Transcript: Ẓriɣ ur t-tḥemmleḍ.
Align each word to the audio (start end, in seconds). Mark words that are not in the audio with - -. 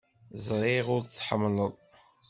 Ẓriɣ 0.45 0.87
ur 0.95 1.01
t-tḥemmleḍ. 1.03 1.73